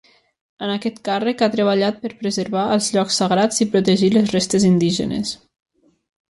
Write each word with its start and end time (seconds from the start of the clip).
En 0.67 0.71
aquest 0.75 0.95
càrrec 1.09 1.43
ha 1.43 1.49
treballat 1.55 1.99
per 2.05 2.11
preservar 2.23 2.65
els 2.77 2.89
llocs 2.97 3.21
sagrats 3.23 3.63
i 3.67 3.71
protegir 3.77 4.13
les 4.19 4.35
restes 4.39 4.69
indígenes. 4.75 5.39